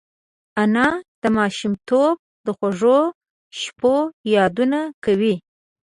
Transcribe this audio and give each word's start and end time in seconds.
انا 0.61 0.87
د 1.21 1.23
ماشومتوب 1.37 2.15
د 2.45 2.47
خوږو 2.57 2.99
شپو 3.59 3.95
یادونه 4.35 4.79
کوي 5.05 5.35